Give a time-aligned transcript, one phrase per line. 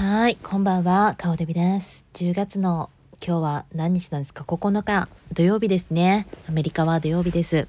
[0.00, 2.06] はい、こんばんは、顔デビです。
[2.14, 2.88] 10月の
[3.22, 6.26] 今日は何日なんですか ?9 日土曜日ですね。
[6.48, 7.68] アメリカは土曜日です。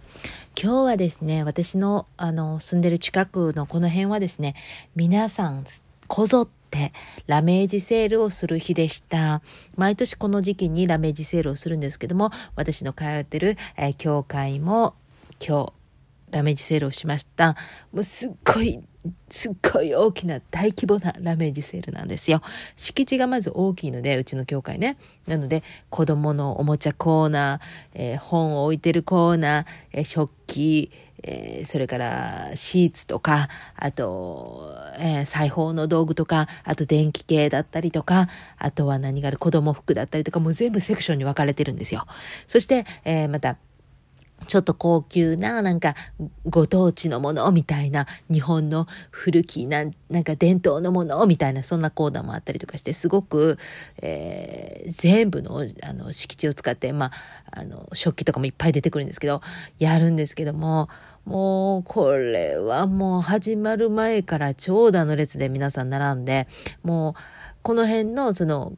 [0.57, 4.55] 今日はですね、私のあの住んでる近くのこの辺はですね、
[4.95, 5.65] 皆さん
[6.07, 6.93] こぞって
[7.27, 9.41] ラメージセールをする日でした。
[9.75, 14.95] 毎年この時期にラメージセールをするんですけども、私の通ってる、えー教会も
[15.45, 15.73] 今日
[16.31, 17.57] ラメージセールをしました。
[17.91, 18.81] もうすっごい、
[19.29, 22.41] すっごい大きな大規模なラメージセールなんですよ。
[22.75, 24.97] 敷地がまず大きいので、うちの教会ね。
[25.27, 27.61] なので、子供のおもちゃコーナー、
[27.95, 30.91] えー本を置いてるコーナー、えー食器、
[31.23, 38.27] えーそれからシーツとか、あと、えー裁縫の道具とか、あと電気系だったりとか、
[38.59, 42.05] あとは何がある子供服だったりとか、もう全部セクションに分かれてるんですよ。
[42.45, 43.57] そして、えーまた、
[44.47, 45.95] ちょっと高級な、なんか、
[46.49, 53.57] ご当地のものみたいな、日本の古きな、なんか伝統のものみたいな、そんなコーナーもあったりとかして、すごく、
[54.01, 57.11] えー全部の、あの、敷地を使って、まあ、
[57.51, 59.41] あの、食器とかもいっぱい出てくるんですけど、
[59.79, 60.89] やるんですけども、
[61.25, 66.47] もう、これはもう始まる前から長蛇の列で皆さん並んで、
[66.83, 67.13] もう、
[67.61, 68.73] この辺の、その、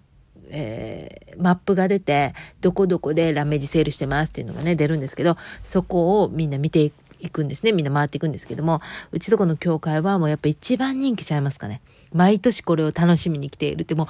[0.53, 7.71] えーマップが出て、どこどこでラメージセールしてますっていうのがね、出るんですけど、そこをみんな見ていくんですね。
[7.71, 8.81] みんな回っていくんですけども、
[9.11, 11.81] うちとこの教会はもうやっぱ一番人気ちゃいますかね。
[12.11, 14.07] 毎年これを楽しみに来ているって、もう、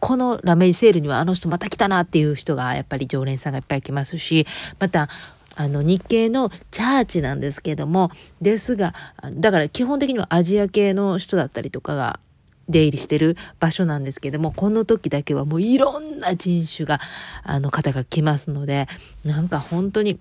[0.00, 4.46] このラメージセールにはあの人また来たなっていう人がやっぱり常連さんがいっぱい来ますし、
[4.78, 5.08] また、
[5.56, 8.92] あの日系のチャーチなんですけども、ですが、
[9.34, 12.18] だから基本的にはアジア系の人だったりとかが
[12.68, 17.00] 出入りしてる場所なんですけども、この時だけはもういろんな人種が、
[17.42, 18.88] あの方が来ますので、
[19.24, 20.18] なんか本当に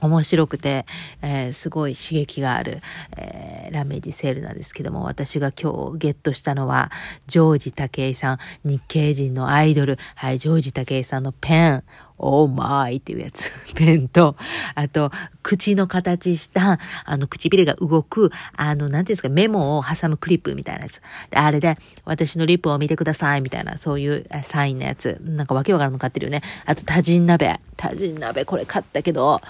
[0.00, 0.84] 面白くて、
[1.22, 2.80] えーすごい刺激がある、
[3.16, 6.90] えーラメージセールなんですけども、私が今日ゲットしたのは、
[7.26, 11.84] ジョージ武井さん、日系人のアイドル、はい、ジョージ武井さんのペン、
[12.22, 14.36] オーマイっていうやつ、ペンと、
[14.74, 15.10] あと、
[15.42, 21.02] 口の形した、あの、唇が動く、あの、なんていうんですか、メモを挟むクリップみたいなやつ。
[21.34, 25.18] あれで、私のリップを見てください、みたいな、そういうサインのやつ。
[25.20, 26.42] なんかわけわからんの買ってるよね。
[26.64, 27.60] あと、多人鍋。
[27.76, 29.40] 多人鍋、これ買ったけど、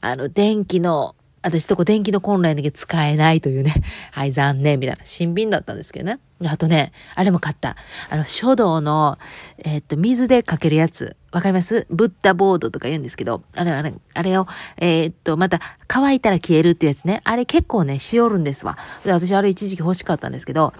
[0.00, 3.72] あの、電気の、私とこ電気のコンロやんだけ使えないというね。
[4.10, 5.02] はい、残念、みたいな。
[5.04, 6.18] 新品だったんですけどね。
[6.44, 7.76] あとね、あれも買った。
[8.10, 9.18] あの、書道の、
[9.58, 11.16] えーっと、水でかけるやつ。
[11.30, 11.86] わかります？
[11.88, 14.46] ブッダボードとか言うんですけど、あれ、あれ、あれを、
[14.78, 17.20] えーっと、また、乾いたら消えるっていうやつね。
[17.24, 18.76] あれ結構ね、しおるんですわ。
[19.04, 20.72] で、私あれ一時期欲しかったんですけど、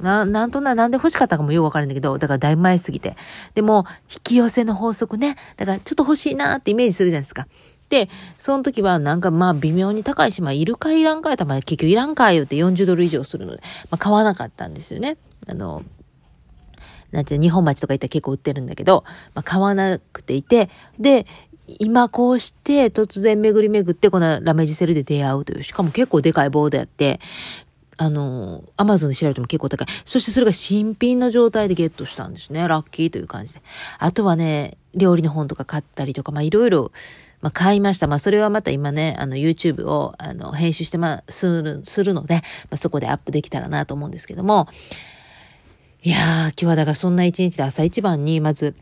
[0.00, 3.16] な、なんとな、なんで欲しかったかもよくわかるんだけど、だからだいぶ前すぎて。
[3.54, 5.36] でも、引き寄せの法則ね。
[5.56, 7.46] だからちょっと欲しいなってイメージするじゃないですか。
[7.94, 15.16] で、その時はなんかまあ微妙に高いし、まあいるかいらんかやったら、まあ結局いらんかよって40ドル以上するので、まあ買わなかったんですよね。
[15.46, 15.84] あの、
[17.12, 20.68] なんていうの日本町とか行ったら結構売ってるんだけど、まあ買わなくていて、
[20.98, 21.24] で、
[21.78, 27.20] 今こうして突然巡り巡ってこのラメジセルで出会うという、しかも結構でかいボードやって、
[27.96, 29.88] あの、アマゾンで調べても結構高い。
[30.04, 32.66] そしてそれが新品の状態でゲットしたんですね。
[32.66, 33.62] ラッキーという感じで。
[33.98, 36.92] あとはね、料理の本とか買ったりとか、まあいろいろ、
[37.44, 38.06] まあ買いました。
[38.06, 42.40] まあそれはまた今ね、あの YouTube をあの編集してまあする、するので、ま
[42.70, 44.66] あそこでアップできたらなと思うんですけども、
[46.02, 48.74] いやー、今日はだからそんな一日で朝一番にまず、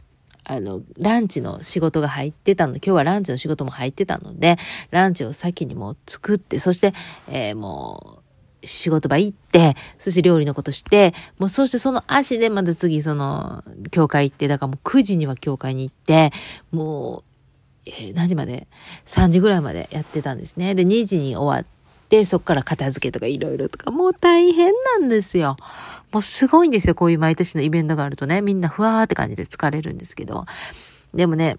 [0.45, 4.59] あの、ランチの仕事が入ってたの、今日はランチの仕事も入ってたので、
[4.93, 6.95] ランチを先にもう作って、そして、
[7.29, 8.21] えーも
[8.63, 16.31] う、仕事場行って、そして料理のことして、もうそしてその足でまた次その、教会行って、だからもう9時には教会に行って、
[16.71, 17.32] もう、
[17.87, 18.67] え何時まで
[19.07, 20.75] ?3 時ぐらいまでやってたんですね。
[20.75, 25.57] で、2時に終わって、そっから片付けとかいろいろとか、もう大変なんですよ。
[26.13, 26.95] もうすごいんですよ。
[26.95, 30.45] こういう毎年のイベントがあるとね、みんなふわーって感じで疲れるんですけど。
[31.15, 31.59] でもね、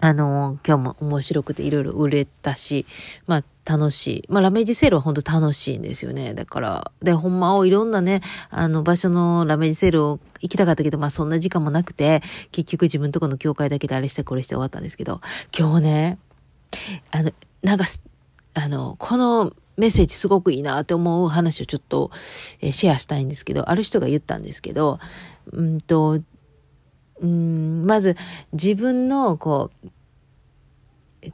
[0.00, 2.86] あの今日も面白くていろいろ売れたし、
[3.26, 4.24] まあ楽しい。
[4.28, 6.34] まあラメージセールは本当楽しいんですよね。
[6.34, 12.22] だから、で、ほんまをいろんなね、あの場所のラメージセールを行きたかったけど、まあそんな時間もなくて、
[12.52, 15.20] 結局自分とこの教会だけであれしてこれして終わったんですけど、
[15.56, 16.18] 今日ね、
[17.10, 17.32] あの、
[17.62, 17.84] なんか、
[18.54, 22.10] あの、このメッセージすごくいいなって思う話をちょっと、
[22.60, 24.98] えシェアしたいんですけど、ある人が言ったんですけど、
[25.52, 26.20] うんと、
[27.20, 28.16] うん、まず
[28.52, 29.88] 自分のこう、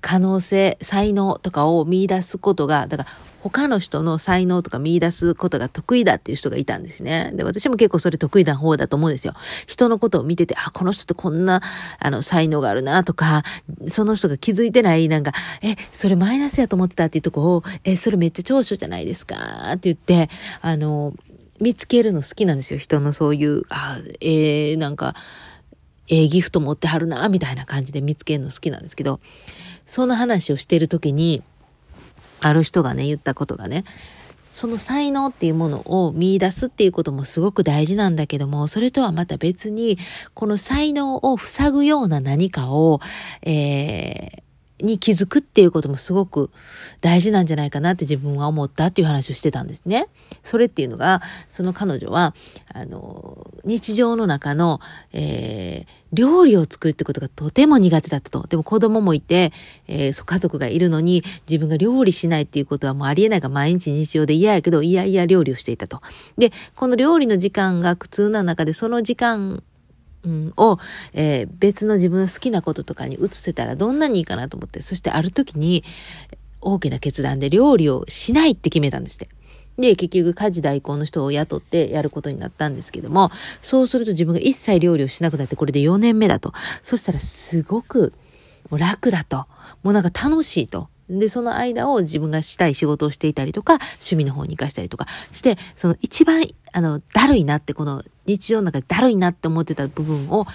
[0.01, 3.09] 可能性、才能とかを見出すことが、だから
[3.45, 7.31] 他の人の才能とか見出すことが得意だっていう人がいたんですね。
[7.35, 9.35] で、私も結構それ得意な方だと思うんですよ。
[9.67, 11.61] 人のことを見てて、あ、この人ってこんな、
[11.99, 13.43] あの、才能があるなとか、
[13.89, 15.33] その人が気づいてない、なんか、
[15.63, 19.37] え、それマイナスやと思ってたっていうとこを、え、それめっちゃ長所じゃないですか
[19.73, 20.31] って言って、
[20.63, 21.13] あの、
[21.61, 22.79] 見つけるの好きなんですよ。
[22.79, 25.15] 人のそういう、あ、えー、なんか、
[26.09, 29.21] ええギフト持ってはるな、みたいな感じで見つけるの好きなんですけど、
[29.87, 31.43] その話をしてる時に、
[32.41, 33.85] ある人がね、言ったことがね、
[34.55, 39.99] その才能っていうものを見出すっていうこともすごく大事なんだけども、それとはまた別に、
[40.33, 43.01] この才能を塞ぐような何かを、
[43.43, 44.43] えー、
[44.81, 46.51] に気づくっていうこともすごく
[47.01, 50.09] 大事なんじゃないかなって自分は思ったっていう話をしてたんですね。
[50.43, 52.35] それっていうのが、その彼女は、
[52.73, 54.81] あの、日常の中の、
[55.13, 58.47] えー、料理を作るってことがとても苦手だったと。
[58.49, 59.53] でも子供もいて、
[59.87, 66.01] えー、家族がいるのに自分が料理しないっていうことはもうありえないが毎日日常で嫌やけど、いやいや料理をしていたと。
[66.37, 69.63] で、この料理の時間が苦痛な中でその時間
[70.25, 70.79] うん、を、
[71.13, 75.85] えー、別の自分の好きなこととかに移せたらどんなにいいかなと思って、そしてある時に
[76.61, 79.29] 大きな決断で料理をしないって決めたんですって。
[79.79, 83.31] で、結局家事代行の人を雇ってやることになったんですけども、
[83.61, 86.53] そうすると自分が一切料理をしなくなってこれで4年目だと。
[86.83, 88.13] そしたらすごく
[88.71, 89.47] 楽だと。
[89.83, 90.89] もうなんか楽しいと。
[91.09, 100.47] で、その間を自分がしたい仕事をしていたりとか、趣味の方に活かしたりとかして、その一番、あの、だるいなって、この日常の中でだるいなって思ってた部分を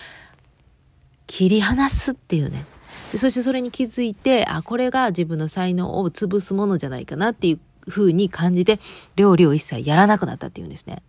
[1.28, 2.66] 切り離すっていうね。
[3.12, 8.80] でそしてそれに気づいて、あ、これが自分の才能を潰すものじゃないかなっていう風に感じて、
[9.16, 11.04] 料理を一切やらなくなったっていうんですね。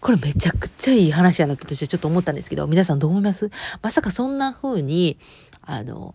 [0.00, 3.50] これめちゃくちゃいい話やなって私はちょっと思ったんですけど、皆さんどう思います？
[3.82, 5.18] まさかそんな風に、
[5.62, 6.14] あの、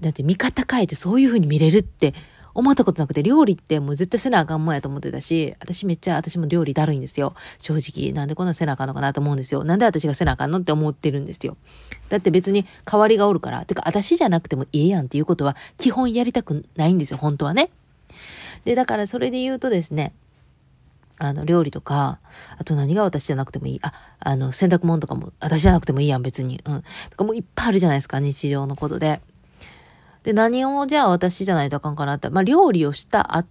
[0.00, 2.14] だって見方変えてそういう風に見れるって
[2.56, 7.34] 思ったことなくて、料理ってもう絶対せなあかんもんやと思ってたし、私めっちゃ、私も料理だるいんですよ。
[7.58, 8.12] 正直。
[8.12, 9.62] なんでこんなせなあかんのかなと思うんですよ。
[9.62, 11.58] なんで私がせなあかんのって思ってるんですよ。
[12.08, 13.66] だって別に代わりがおるから。
[13.66, 17.18] てか、私じゃなくてもいいやんっていうことは、基本やりたくないんですよ。
[17.18, 17.70] 本当はね。
[18.64, 20.14] で、だからそれで言うとですね、
[21.18, 22.20] あの、料理とか、
[22.58, 23.80] あと何が私じゃなくてもいい。
[23.82, 26.60] あ、あの、洗濯物とかも私じゃなくてもいいやん、別に。
[26.64, 26.82] うん。
[27.10, 29.20] とかもういっぱいあるじゃないですか、日常のことで。
[30.26, 33.46] で、何をじゃあ私じゃないとあかんかなって、まあ料理をした、あ、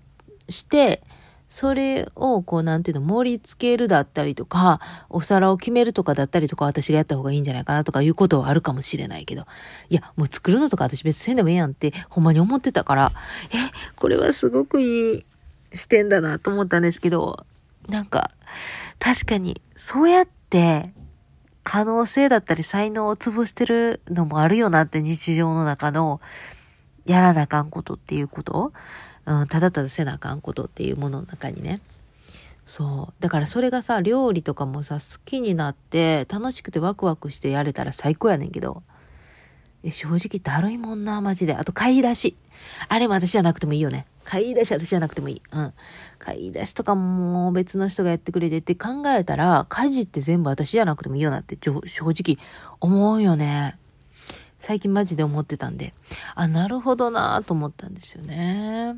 [0.49, 1.01] して、
[1.49, 9.45] それをこうなんていうの盛り付けるだったりとか、お皿を決めるとかだったりとか私がやった方がいいんじゃないかなとかいうことはあるかもしれないけど、
[9.89, 13.13] いや、もう作るのとか私別にせんでもええやんってほんまに思ってたから、
[13.53, 15.25] え、これはすごくいい
[15.73, 17.45] 視点だなと思ったんですけど、
[17.87, 18.31] なんか、
[18.99, 20.91] 確かにそうやって
[21.63, 26.21] 可能性だったり才能を潰してるのもあるよなって日常の中の
[27.05, 28.73] やらなあかんことっていうこと、
[29.25, 31.81] うん、ただただせなあかんことっていうものの中にね。
[32.65, 33.13] そう。
[33.21, 38.81] だからそれがさ、料理とかもさ、好きになって、楽しくてワクワクしてやれたら最高やねんけど、
[39.83, 41.53] え正直だるいもんな、マジで。
[41.53, 42.35] あと買い出し。
[42.89, 44.07] あれも私じゃなくてもいいよね。
[44.23, 45.41] 買い出し私じゃなくてもいい。
[45.51, 45.73] うん。
[46.17, 52.39] 買い出しとかも別の人がやってくれてって考えたら、家事って全部私じゃなくてもいいよなって正直
[52.79, 53.77] 思うよね。
[54.65, 55.93] 最近マジで思ってたんで、
[56.33, 58.97] あ、なるほどなと思ったんですよね。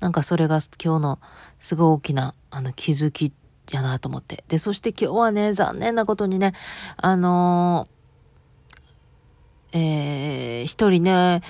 [0.00, 1.18] なんかそれが今日の
[1.60, 3.34] すごい大きなあの気づき
[3.70, 4.42] やなと思って。
[4.48, 6.54] で、そして今日はね、残念なことにね、
[6.96, 11.42] あのー、えー、一人ね、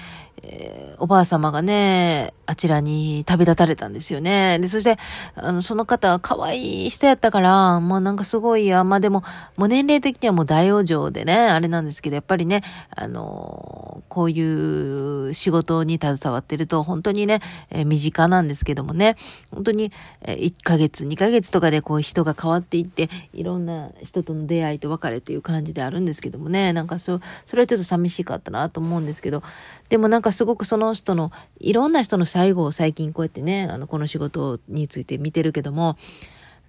[0.46, 4.58] えー、おばあ様がね、あちらに旅立たれたんですよね。
[4.60, 4.98] で、そして、
[5.34, 9.22] あの、その方は可愛い人やったから、もうなんかすごいや、まあでも、
[9.56, 12.62] もう年齢的にはもう大往生でね、あれなんですけど、やっぱりね、
[12.94, 19.16] あの、こういう仕事に携わってると、本当にね、えー、身近なんですけどもね、
[19.50, 29.42] 本当に、えー、1ヶ月、2ヶ月とかでこう人が変わっていって、いろんな人との出会いと別れっていう感じであるんですけどもね、なんかそう、それはちょっと寂しかったなと思うんですけど、
[29.88, 35.96] でもなんかすごくその人の、いろんな人の最後を最近こうやってね、あの、この仕事について見てるけども、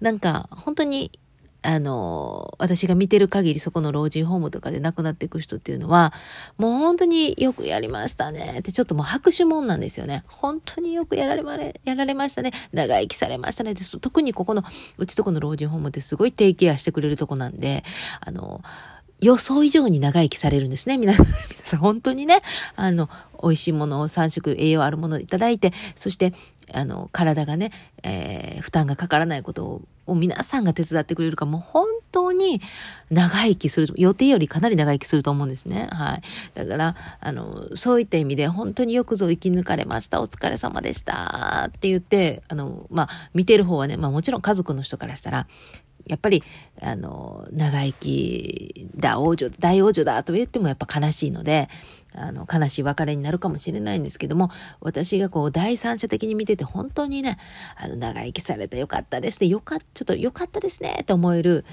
[0.00, 1.10] なんか本当に
[1.66, 6.12] あの、私が見てる限りそこの老人ホームとかで亡くなっていく人っていうのは、
[6.58, 10.22] もう本当によくやりましたねってちょっともう拍手もんなんですよね。
[10.28, 12.52] 本当によくやられまれ、やられましたね。
[12.72, 13.74] 長生きされましたね。
[13.74, 14.62] 特にここの、
[14.96, 17.82] うちとこの老人ホームってすごいテイケアしてくれるとこなんで、
[18.20, 18.62] あの、
[19.20, 20.98] 予想以上に長生きされるんですね。
[20.98, 22.42] 皆さん、 皆さん本当にね、
[22.74, 23.08] あの、
[23.42, 26.34] 美味しいものを3食栄養あるものをいただいて、そして、
[26.72, 27.70] あの、体がね、
[28.02, 32.60] えー、負担がかからないことを皆さんが手伝ってくれるかも本当に
[33.10, 35.88] 長生きする、予定よりかなり長生きすると思うんですね。
[35.92, 36.22] はい。
[36.54, 40.20] だから、あの、そういった意味で本当によくぞ生き抜かれました。
[40.20, 41.66] お疲れ様でした。
[41.68, 45.46] って言って、あの、まあ、見てる方はね、まあもちろん家族の人からしたら、
[46.06, 46.42] やっぱり、
[46.80, 51.68] あの、長生きだ、王女、大王女だと言ってもやっぱ悲しいので、
[52.14, 57.38] あの、悲しい別れになるかもしれないんですけども、私がこう、第三者的に見てて、本当にね、
[57.76, 61.64] あの、長生きされてよかったですね、よか、ちょっとよかったですね、と思える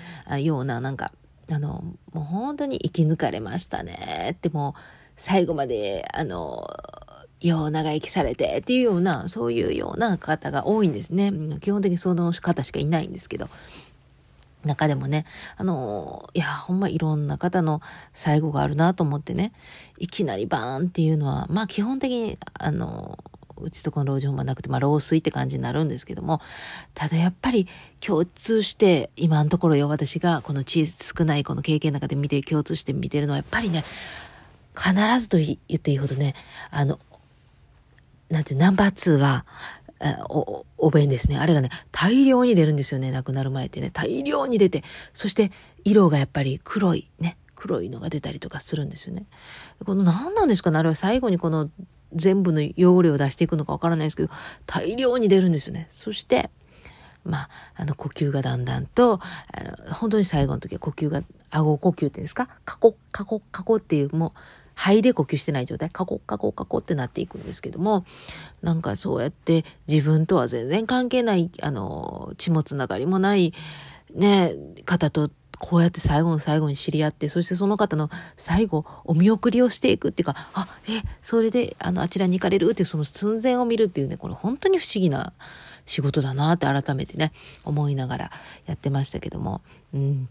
[0.42, 1.12] ような、なんか、
[1.50, 4.82] あの、もう本当に生き抜かれましたね、ってもう、
[5.16, 6.68] 最後まで、あの、
[7.40, 11.32] よう長生きされてっていうような、そういうような方が多いんですね。
[11.60, 13.48] 基本的にその方しかいないんですけど。
[14.66, 15.26] 中でもね、
[15.58, 17.82] あの、いや、ほんまいろんな方の
[18.14, 19.54] 最後があるなと思ってね、
[19.98, 23.18] いきなりバーンっていうのは、まあ基本的に、あの、
[23.58, 26.42] うちとこの老人ホームはなくて、まあ老衰って感じになるんですけども、
[26.94, 27.68] ただやっぱり
[28.00, 33.84] 共通して、今のところよ、私がこの小少ないこの経験の中で見て、共通して見てるのは、やっぱりね、
[34.76, 36.36] 必ずと言っていいほどね、
[36.72, 37.00] あの、
[38.30, 39.46] なんていう、ナンバー2が、
[40.30, 41.38] お、お弁ですね。
[41.38, 43.12] あれがね、大量に出るんですよね。
[43.12, 43.90] 亡くなる前ってね。
[43.92, 44.84] 大量に出て、
[45.14, 45.52] そして
[45.84, 47.38] 色がやっぱり黒いね。
[47.56, 49.26] 黒いのが出たりとかするんですよね。
[49.86, 51.70] この何なんですかねあれは最後にこの
[52.14, 54.30] 全部の汚れを出していくのかわからないですけど、
[54.66, 55.88] 大量に出るんですよね。
[55.90, 56.50] そして、
[57.24, 59.22] まあ、あの呼吸がだんだんと、
[59.54, 62.50] あの、本当に最後の時は呼吸が、顎呼吸っていうんですか？
[62.66, 64.40] カコ、カコ、カコっていう、もう、
[64.76, 68.06] 肺で呼吸してない状態、カコカコカコってなっていくんですけども、
[68.62, 73.54] なんかそうやって自分とは全然関係ない、あの、血もつながりもない、
[74.14, 74.54] ね、
[74.86, 85.32] 方とこうやって最後の最後に知り合って、そしてその方の最後、お見送りをしていくっていうか、あ、え、それで、あの、あちらに行かれるってその寸前を見るっていうね、これ本当に不思議な
[85.86, 87.32] 仕事だなって改めてね、
[87.64, 88.32] 思いながら
[88.66, 89.62] やってましたけども、
[89.94, 90.30] うん。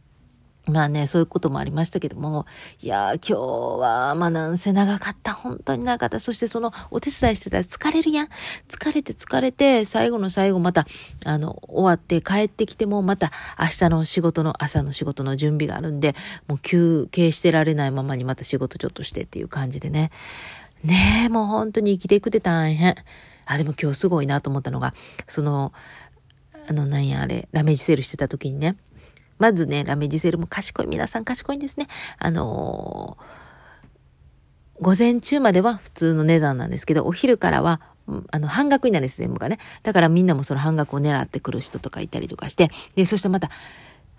[0.67, 2.47] まあね、そういうこともありましたけども、
[2.81, 3.41] いや、今日
[3.81, 5.33] は、まあなんせ長かった。
[5.33, 6.21] 本当に長かった。
[6.21, 8.29] そしてそのお手伝いしてたら疲れるやん。
[8.69, 10.87] 疲れて疲れて、最後の最後また、
[11.25, 16.15] あの、終わって帰ってきても、また明日の仕事の、朝の仕事の準備があるんで、
[16.47, 20.13] もう休憩してられないままにまた仕事ちょっとしてっていう感じでね。
[20.85, 22.95] ねえ、もう本当に生きていくって大変。
[23.47, 24.95] あ、でも今日すごいなと思ったのが、
[25.27, 25.73] その、
[26.69, 28.77] あの、なんやあれ、ラメージセールしてた時にね、
[29.43, 30.87] まずね、ラメジセルも賢い。
[30.87, 31.89] 皆さん賢いんですね。
[32.17, 37.81] あのー、午前中までは普通の値段なんですけど、お昼からは、
[38.31, 39.59] あの、半額になるんです、全部がね。
[39.83, 43.51] だからみんなもその半額を狙ってくる人とかいたりとかして、で、そしてまた、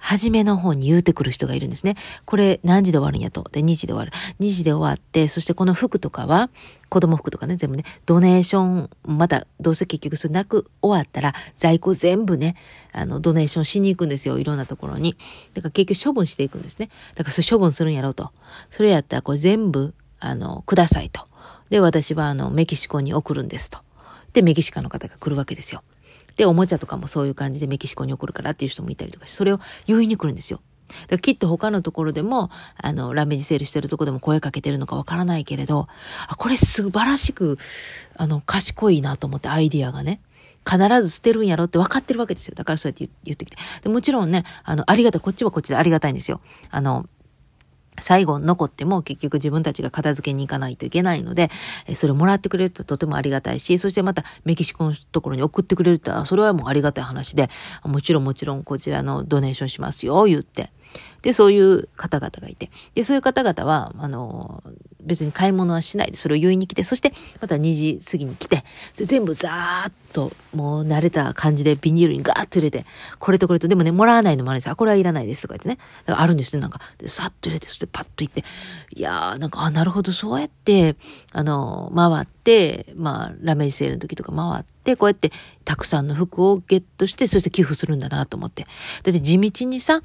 [0.04, 1.96] 初めの方に言うてくる人がいるんですね。
[2.26, 3.48] これ何時で終わるんやと。
[3.54, 4.12] で、2時で終わる。
[4.42, 6.50] 2時で終わって、そしてこの服とかは、
[6.90, 12.58] 子供服とかね、全部ね、ドネーション、また、どうせ結局それなく終わったら、在庫全部ね、
[12.92, 14.40] あの、ドネーションしに行くんですよ。
[14.40, 15.16] いろんなところに。
[15.54, 16.90] だから結局処分していくんですね。
[17.16, 18.32] だからそれ処分するんやろうと。
[18.70, 21.28] それやったら、これ全部、あの、くださいと。
[21.70, 23.80] で、私はあの、メキシコに送るんですと。
[24.34, 25.82] で、メキシカの方が来るわけですよ。
[26.36, 30.62] で、おもちゃとかもそういう感じでメキシコに送るからっていう人もいたりとかして、それを言いに来るんですよ。
[30.88, 35.88] だからきっと他のところでも、あの、ラメージセールしてるとこでも声かけてるのかわからないけれど、
[36.28, 37.58] あ、これ素晴らしく、
[38.18, 40.22] あの、賢いなと思ってアイディアがね。
[40.66, 42.56] 必ず捨てるんやろって分かってるわけですよ。
[42.56, 43.58] だからそうやって言ってきて。
[43.82, 45.22] でもちろんね、あの、ありがたい。
[45.22, 46.40] こっちはこっちでありがたいんですよ。
[46.72, 47.06] あの、
[48.00, 51.50] 最後残っても結局自分たちが片付けに行かないといけないので、
[51.96, 57.50] それをもらってくれるととてもありがたいし、そしてまたメキシコのところに送ってくれると、それはもうありがたい話で、
[57.84, 60.72] もちろんもちろんこちらのドネーションしますよ、言って。
[61.22, 62.70] で、そういう方々がいて。
[62.96, 64.62] で、そういう方々は、あの、
[65.06, 68.64] 別に買い物はしないで、それを言いに来て、そしてまた2時過ぎに来て、
[68.96, 72.86] 全部ザーッと、もう慣れた感じでビニールにガーッと入れて、
[73.20, 75.78] これとこれと、でもね、もらわないのもあるんですあ、これはいらないですとか言ってね。
[76.06, 76.80] だからあるんですね、なんか。
[76.98, 78.44] で、さっと入れて、そしてパッと行って、
[78.96, 80.96] いやー、なんか、あ、なるほど、そうやって、
[81.32, 85.32] あの、回って、まあ、ラメージセールの時とか回って、こうやって
[85.66, 88.64] たくさんの服をゲットして、そして寄付するんだなと思って。
[89.04, 90.02] だって地道にさ、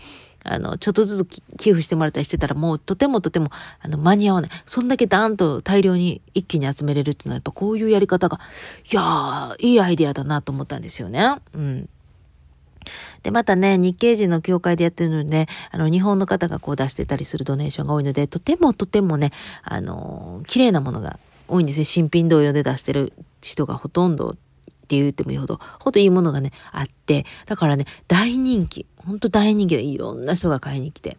[0.51, 3.51] あの、ちょっとずつ寄付してもらったりしてたらもうとてもとても、
[3.81, 4.51] あの、間に合わない。
[4.65, 8.41] そんだけダーンと大量に一気に集めれるっていうのはやっぱこういうやり方が、
[8.91, 11.37] いやー、いいアイディアだなと思ったんですよね。
[11.55, 11.89] うん。
[13.23, 21.85] で、またね、日系人の協会でやってるので、ね、あの、日本の方がこう出してたりするドネーションが多いので、とてもとてもね、あの、綺麗なものが多いんですね。
[21.85, 24.37] 新品同様で出してる人がほとんど
[24.89, 31.19] って言ってもいいほど、ほんといいものがね、あって、だからね、大人気、ほんと大人気でいろんな人が買いに来て、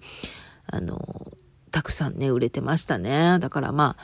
[0.65, 1.31] あの、
[1.71, 3.37] たくさんね、売れてましたね。
[3.39, 3.95] だからま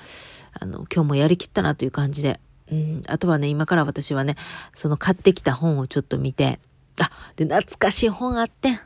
[0.53, 2.39] あ、あの、今日もやりきったなという感じで、
[2.71, 4.35] うん、あとはね、今から私はね、
[4.75, 6.59] その買ってきた本をちょっと見て、
[6.99, 8.79] あ、で、懐かしい本あってん、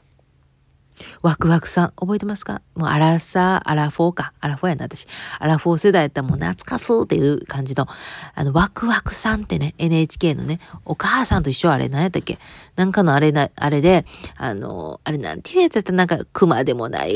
[1.21, 2.61] ワクワクさん、覚えてますか？
[2.75, 4.33] もうアラサー、アラフォーか。
[4.39, 5.07] アラフォーやな、私。
[5.39, 7.87] アラフォー世代やったらもう懐かすっていう感じの、
[8.35, 12.39] あの、ワクワクさんってね、NHK のね、お母さんと一緒あれ、何やったっけ？
[12.75, 14.05] なんかのあれな、あれで、
[14.37, 17.15] あの、あれなんていうやつやったらなんか、熊でもない、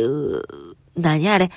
[0.96, 1.52] 何あれ、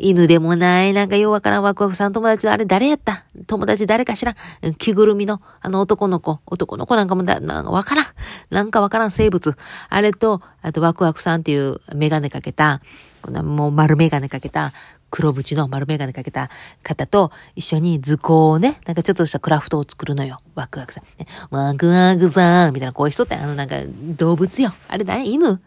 [0.00, 3.24] 犬でもない、なんかようわからんワクワクさん友達のあれ誰やった？
[3.46, 4.34] 友達誰かしら？
[4.78, 8.06] 着ぐるみのあの男の子、男の子なんかもだ、なんかわからん。
[8.50, 9.56] なんかわからん生物。
[9.88, 12.80] あれと、あとワクワクさんっていうメガネかけた、
[13.22, 14.72] こんなもう丸メガネかけた、
[15.10, 16.50] 黒縁の丸メガネかけた
[16.84, 20.40] 方と一緒に図工をね、なんかちょっとしたクラフトを作るのよ。
[20.54, 21.04] ワクワクさん。
[21.18, 23.76] ね、ワクワクさんみたいな、こういう人ってあのなんか
[24.16, 24.72] 動物よ。
[24.88, 25.30] あれ何？
[25.32, 25.60] 犬？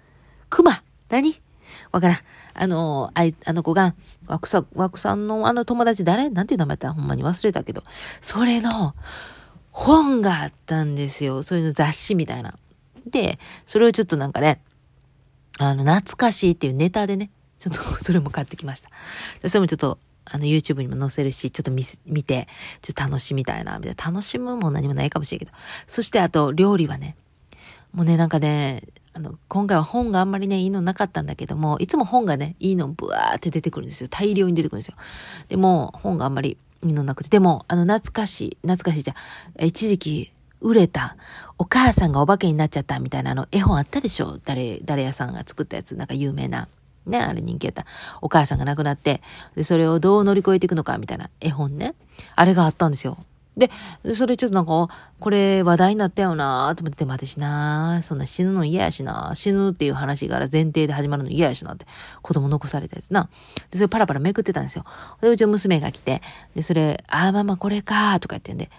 [0.49, 0.81] 熊？
[1.09, 1.39] 何？
[1.93, 2.17] わからん。
[2.55, 3.95] あの、あい、あの子が、
[4.25, 6.29] ワクさ、ワクさんのあの友達誰？
[6.29, 6.93] なんていう名前だった？
[6.93, 7.83] ほんまに忘れたけど、
[8.19, 8.95] それの
[9.71, 11.43] 本があったんですよ。
[11.43, 12.55] そういうの雑誌みたいな。
[13.05, 14.61] で、それをちょっとなんかね、
[15.59, 18.89] あの、懐かしいっていうネタでね、ちょっと それも買ってきました。
[19.47, 22.47] それもちょっと、あの、YouTube にも載せるし、ちょっと見、見て、
[22.81, 24.11] ちょっと楽しみたいな、みたいな。
[24.11, 25.51] 楽しむも何もないかもしれんけど。
[25.85, 27.15] そしてあと、料理はね、
[27.91, 28.83] もうね、なんかね、
[29.15, 34.07] あの、今回は本があんまりね、いいのなかったんだけども、いつも本がね、いいのブワーって出てくるんですよ。
[34.09, 34.95] 大量に出てくるんですよ。
[35.49, 39.15] でも、本があんまりいいのなくて、でも、あの、懐かしい、懐かしいじゃ
[39.63, 41.17] 一時期、売れた、
[41.57, 44.39] お母さんがお化けになっちゃったみたいなあの、絵本あったでしょ？
[44.45, 46.67] 誰、誰屋さんが作ったやつ、なんか有名な。
[47.05, 47.85] ね、あれ人気やった。
[48.21, 49.21] お母さんが亡くなって、
[49.55, 51.95] で、それをどう乗り越えていくのかみたいな絵本ね。
[52.35, 53.17] あれがあったんですよ。
[53.55, 53.69] で、
[54.13, 61.85] それちょっとなんか、これ話題になったよなと思って、待てしなそんな死ぬの嫌やしな死ぬっていう話から前提で始まるの嫌やしなって、
[62.21, 63.29] 子供残されたやつな。
[63.69, 64.85] で、それパラパラめくってたんですよ。
[65.21, 66.21] で、うちの娘が来て、
[66.55, 68.69] で、それ、ああ、ママこれかとか言ってんで、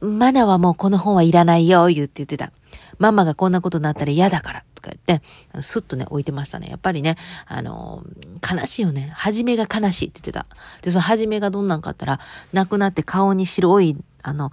[0.00, 2.50] マナはもうこの本はいらないよ、言って言ってた。
[3.02, 5.26] ママがこんなことになったら嫌だから、とか言って、
[5.60, 6.68] スッとね、置いてましたね。
[6.70, 7.16] やっぱりね、
[7.46, 8.04] あの、
[8.48, 9.12] 悲しいよね。
[9.14, 10.46] 初めが悲しいって言ってた。
[10.82, 12.20] で、その初めがどんなんかあったら、
[12.52, 14.52] 亡くなって顔に白い、あの、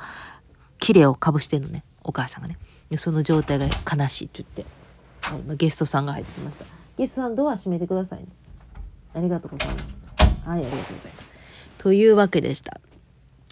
[0.80, 1.84] キレをかぶしてんのね。
[2.04, 2.58] お母さんがね。
[2.90, 4.72] でその状態が悲しいって言って、
[5.22, 6.66] はい、ゲストさんが入ってきました。
[6.98, 8.26] ゲストさんドア閉めてくださいね。
[9.14, 9.86] ありがとうございます。
[10.48, 11.30] はい、ありがとうございます。
[11.78, 12.80] というわけでした。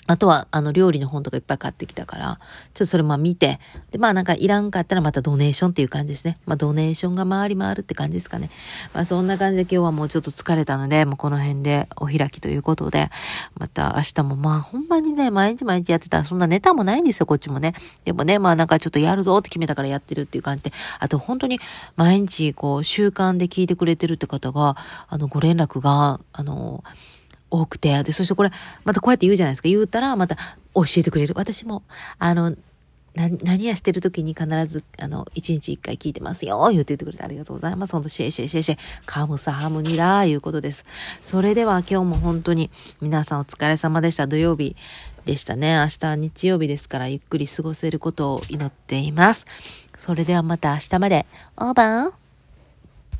[0.07, 2.39] あとは、あの、料理の本とかいっぱい買ってきたから、
[2.73, 3.59] ちょっとそれまあ見て、
[3.91, 6.37] で、まあなんかいらんかったらまたドネーションっていう感じですね。
[6.45, 8.49] まあドネーションが回り回るって感じですかね。
[8.93, 13.09] まあそんな感じで今日はもうちょっと疲れたので、もうこの辺でお開きということで、
[13.59, 17.73] また明日もまあほんまにね、毎日毎日やってたらそんなネタもないんですよ、こっちもね。
[18.05, 21.59] でもね、まあなんかちょっとやるぞって決めたからやってるっていう感じで、あと本当に
[21.97, 24.77] 毎日こう習慣で聞いてくれてるって方が、
[25.09, 26.83] あのご連絡が、あの、
[27.49, 28.51] 多くて、で、そしてこれ、
[28.83, 29.69] またこうやって言うじゃないですか。
[29.69, 30.35] 言うたら、また
[30.73, 31.33] 教えてくれる。
[31.35, 31.83] 私も、
[32.19, 32.55] あの、
[33.17, 37.93] な何やしてる時に必ず、あの、一日一回聞いてますよ、言って言ってくれてありがとうございます。
[37.93, 40.85] ほんと、谢谢谢谢、カムサハムニラー、いうことです。
[41.23, 42.69] それでは今日も本当に
[43.01, 44.27] 皆さんお疲れ様でした。
[44.27, 44.75] 土曜日
[45.25, 45.75] でしたね。
[45.75, 49.47] 明日日曜日ですから、ゆっくり過ごせることを祈っています。
[49.97, 51.25] それではまた明日まで。
[51.57, 52.26] オーバー